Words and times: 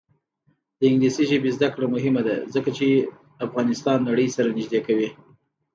د 0.77 0.81
انګلیسي 0.89 1.23
ژبې 1.31 1.49
زده 1.57 1.67
کړه 1.73 1.87
مهمه 1.95 2.21
ده 2.27 2.35
ځکه 2.53 2.69
چې 2.77 2.87
افغانستان 3.45 3.97
نړۍ 4.09 4.27
سره 4.35 4.53
نږدې 4.57 4.79
کوي. 4.87 5.09